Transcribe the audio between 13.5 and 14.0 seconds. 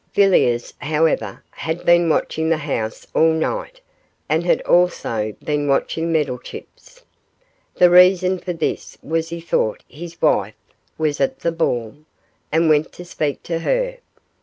her.